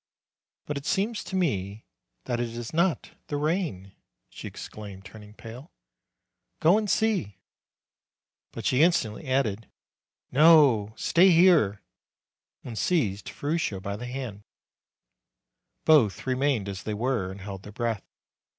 [0.65, 1.85] "But it seems to me
[2.23, 3.91] that it is not the rain!"
[4.29, 5.71] she exclaimed, turning pale.
[6.59, 7.37] "Go and see!"
[8.51, 9.69] But she instantly added,
[10.31, 11.83] "No; stay here!"
[12.63, 14.41] and seized Ferruccio by the hand.
[15.85, 18.09] Both remained as they were, and held their breath.